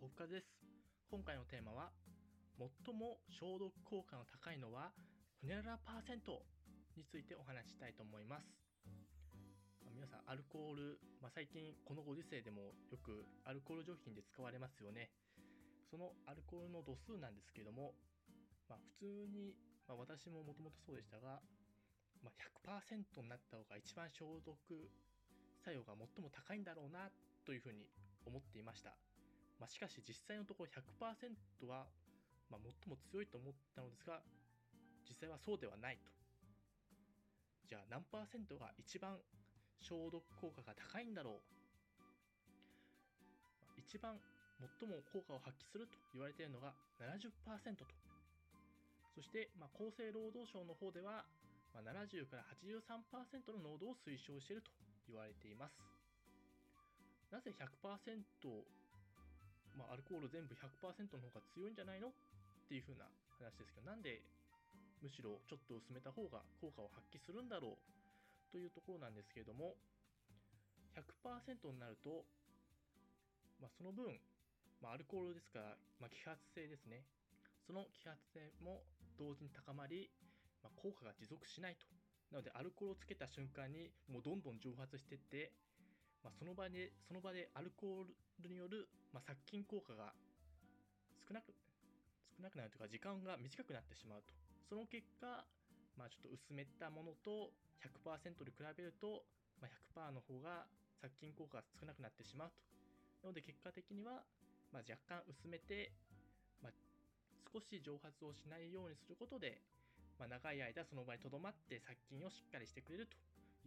[0.00, 0.48] 岡です。
[1.12, 1.92] 今回のテーマは
[2.56, 4.96] 最も消毒効果の高いのは
[5.44, 6.40] フネララパーセント
[6.96, 8.48] についてお話ししたいと思います。
[9.92, 15.12] 皆さんアルコール、まあ、最近このご時世でもよくアルコール上品で使われますよね。
[15.92, 17.92] そのアルコールの度数なんですけども、
[18.72, 19.52] まあ、普通に、
[19.84, 21.44] まあ、私ももともとそうでしたが、
[22.24, 24.56] まあ、100%になった方が一番消毒
[25.60, 27.12] 作用が最も高いんだろうな
[27.44, 27.84] というふうに
[28.24, 28.96] 思っていました。
[29.60, 31.84] まあ、しかし実際のところ100%は、
[32.48, 34.24] まあ、最も強いと思ったのですが
[35.04, 36.08] 実際はそうではないと。
[37.68, 39.20] じゃあ何パーセントが一番
[39.78, 41.60] 消毒効果が高いんだろう。
[43.76, 44.16] 一番
[44.58, 47.30] 最も効果を発揮すると言われているのが70%
[47.76, 47.84] と。
[49.14, 51.26] そして、まあ、厚生労働省の方では、
[51.74, 54.70] まあ、70から83%の濃度を推奨していると
[55.08, 55.74] 言われています。
[57.30, 58.22] なぜ100%、
[59.78, 62.12] まあ、アルコール全部100%の方が強いんじゃないのっ
[62.68, 63.06] ていう風な
[63.38, 64.22] 話ですけどなんで
[65.02, 69.74] むしろちょっと薄めた方が効果を発揮するんだろうというところなんですけれども
[70.94, 72.26] 100%になると、
[73.60, 74.18] まあ、その分、
[74.82, 77.06] まあ、アルコールですから、まあ、揮発性ですね。
[77.66, 78.82] その揮発性も
[79.18, 80.10] 同時に高まり、
[80.62, 81.86] まあ、効果が持続しないと。
[82.34, 85.52] なのでアルコールをつけた瞬間にもうどんどん蒸発していって、
[86.22, 90.12] まあ、その場でその場でアルコールによる、まあ、殺菌効果が
[91.28, 91.52] 少なく
[92.36, 94.32] 少なくなるというか時間が短くなってしまうと。
[94.68, 95.44] その結果、
[95.98, 99.24] まあ、ちょっと薄めたものと100%で比べると、
[99.60, 100.64] まあ、100%の方が
[101.00, 102.60] 殺菌効果が少なくなってしまうと。
[103.24, 104.24] なので結果的には、
[104.72, 105.92] まあ、若干薄めて、
[106.62, 106.72] まあ、
[107.52, 109.60] 少し蒸発をしないようにすることで、
[110.18, 113.16] まあ、長い間その場にとどまって殺菌をしっかりしてくれると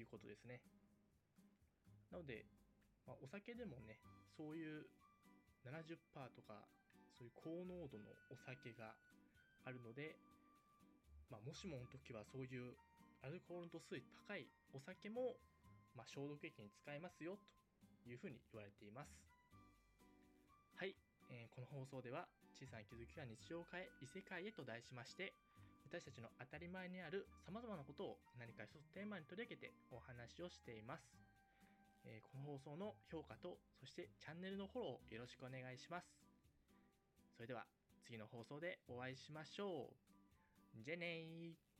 [0.00, 0.60] いうことですね。
[2.12, 2.44] なので、
[3.08, 3.96] まあ、お酒でもね
[4.36, 4.84] そういう
[5.64, 5.96] 70%
[6.36, 6.60] とか
[7.16, 8.92] そういう高濃度のお酒が
[9.64, 10.16] あるので、
[11.30, 12.76] まあ、もしもの時はそういう
[13.24, 13.96] アルコール度数
[14.28, 15.38] 高いお酒も、
[15.94, 17.38] まあ、消毒液に使えますよ
[18.04, 19.14] というふうに言われています。
[20.74, 20.96] はい、
[21.30, 22.26] えー、この放送では
[22.58, 25.32] 小さな気づきが日常を変え異世界へと題しまして
[25.86, 31.04] 私たちの当たり前にある様々なことを何か一つテーマに取り上げてお話をしています、
[32.04, 36.06] え、この放送の評価とそしてチャンネルのフォローよろしくお願いします。
[37.36, 37.66] それでは
[38.04, 40.82] 次の放送でお会いしましょう。
[40.84, 41.71] じゃねー。